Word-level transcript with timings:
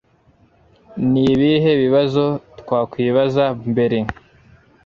ni 1.11 1.21
ibihe 1.33 1.71
bibazo 1.83 2.23
twakwibaza 2.59 3.45
mbere 3.71 3.97